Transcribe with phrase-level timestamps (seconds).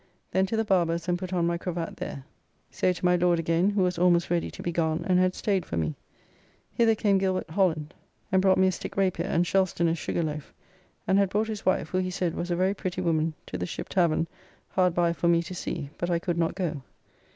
[0.31, 2.25] Then to the barber's and put on my cravat there.
[2.71, 5.63] So to my Lord again, who was almost ready to be gone and had staid
[5.63, 5.93] for me.
[6.73, 7.47] Hither came Gilb.
[7.51, 7.93] Holland,
[8.31, 10.55] and brought me a stick rapier and Shelston a sugar loaf,
[11.07, 13.67] and had brought his wife who he said was a very pretty woman to the
[13.67, 14.25] Ship tavern
[14.69, 16.81] hard by for me to see but I could not go.